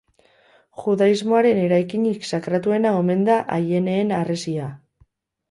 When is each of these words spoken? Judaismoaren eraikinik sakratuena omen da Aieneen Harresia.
Judaismoaren 0.85 1.59
eraikinik 1.65 2.25
sakratuena 2.31 2.95
omen 3.03 3.23
da 3.29 3.37
Aieneen 3.59 4.17
Harresia. 4.23 4.73